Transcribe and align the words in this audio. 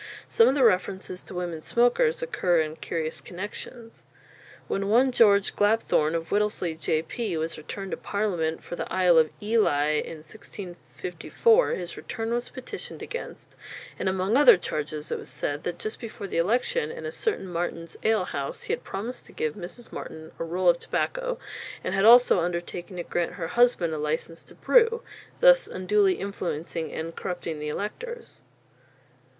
Some 0.27 0.47
of 0.47 0.55
the 0.55 0.63
references 0.63 1.21
to 1.21 1.35
women 1.35 1.61
smokers 1.61 2.23
occur 2.23 2.59
in 2.61 2.77
curious 2.77 3.21
connexions. 3.21 4.01
When 4.67 4.87
one 4.89 5.11
George 5.11 5.55
Glapthorne, 5.55 6.15
of 6.15 6.31
Whittlesey, 6.31 6.73
J.P., 6.73 7.37
was 7.37 7.55
returned 7.55 7.91
to 7.91 7.97
Parliament 7.97 8.63
for 8.63 8.75
the 8.75 8.91
Isle 8.91 9.19
of 9.19 9.29
Ely 9.43 9.89
in 9.99 10.17
1654, 10.23 11.69
his 11.75 11.97
return 11.97 12.33
was 12.33 12.49
petitioned 12.49 13.03
against, 13.03 13.55
and 13.99 14.09
among 14.09 14.35
other 14.35 14.57
charges 14.57 15.11
it 15.11 15.19
was 15.19 15.29
said 15.29 15.61
that 15.65 15.77
just 15.77 15.99
before 15.99 16.25
the 16.25 16.37
election, 16.39 16.89
in 16.89 17.05
a 17.05 17.11
certain 17.11 17.45
Martin's 17.47 17.95
ale 18.01 18.25
house, 18.25 18.63
he 18.63 18.73
had 18.73 18.83
promised 18.83 19.27
to 19.27 19.33
give 19.33 19.53
Mrs. 19.53 19.91
Martin 19.91 20.31
a 20.39 20.43
roll 20.43 20.67
of 20.67 20.79
tobacco, 20.79 21.37
and 21.83 21.93
had 21.93 22.05
also 22.05 22.39
undertaken 22.39 22.97
to 22.97 23.03
grant 23.03 23.33
her 23.33 23.49
husband 23.49 23.93
a 23.93 23.99
licence 23.99 24.43
to 24.45 24.55
brew, 24.55 25.03
thus 25.41 25.67
unduly 25.67 26.15
influencing 26.15 26.91
and 26.91 27.15
corrupting 27.15 27.59
the 27.59 27.69
electors. 27.69 28.41